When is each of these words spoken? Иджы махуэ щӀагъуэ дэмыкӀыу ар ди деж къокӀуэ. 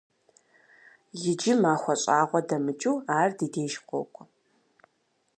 Иджы 1.29 1.53
махуэ 1.61 1.95
щӀагъуэ 2.01 2.39
дэмыкӀыу 2.47 2.97
ар 3.19 3.29
ди 3.37 3.47
деж 3.53 3.73
къокӀуэ. 3.87 4.23